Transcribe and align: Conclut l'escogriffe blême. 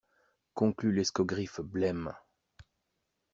Conclut 0.55 0.91
l'escogriffe 0.93 1.59
blême. 1.61 2.15